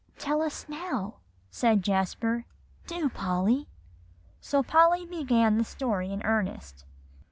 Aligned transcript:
"Tell 0.17 0.41
us 0.41 0.67
now," 0.67 1.17
said 1.51 1.83
Jasper; 1.83 2.47
"do, 2.87 3.07
Polly." 3.07 3.67
So 4.39 4.63
Polly 4.63 5.05
began 5.05 5.59
the 5.59 5.63
story 5.63 6.11
in 6.11 6.23
earnest. 6.23 6.85